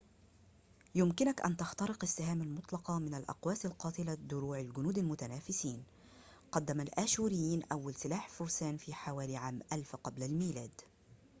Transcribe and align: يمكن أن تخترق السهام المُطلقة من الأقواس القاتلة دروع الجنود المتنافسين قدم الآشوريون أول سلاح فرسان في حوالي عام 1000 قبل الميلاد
يمكن 0.95 1.27
أن 1.45 1.57
تخترق 1.57 1.97
السهام 2.03 2.41
المُطلقة 2.41 2.99
من 2.99 3.13
الأقواس 3.15 3.65
القاتلة 3.65 4.13
دروع 4.13 4.59
الجنود 4.59 4.97
المتنافسين 4.97 5.83
قدم 6.51 6.81
الآشوريون 6.81 7.63
أول 7.71 7.93
سلاح 7.93 8.29
فرسان 8.29 8.77
في 8.77 8.93
حوالي 8.93 9.37
عام 9.37 9.59
1000 9.73 9.95
قبل 9.95 10.23
الميلاد 10.23 10.71